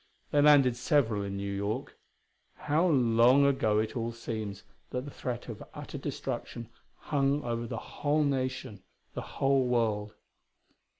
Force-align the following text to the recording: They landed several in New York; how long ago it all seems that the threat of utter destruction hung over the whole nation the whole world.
They 0.31 0.41
landed 0.41 0.75
several 0.75 1.21
in 1.21 1.37
New 1.37 1.53
York; 1.53 1.95
how 2.55 2.87
long 2.87 3.45
ago 3.45 3.77
it 3.77 3.95
all 3.95 4.11
seems 4.11 4.63
that 4.89 5.05
the 5.05 5.11
threat 5.11 5.47
of 5.47 5.61
utter 5.75 5.99
destruction 5.99 6.69
hung 6.95 7.43
over 7.43 7.67
the 7.67 7.77
whole 7.77 8.23
nation 8.23 8.81
the 9.13 9.21
whole 9.37 9.67
world. 9.67 10.15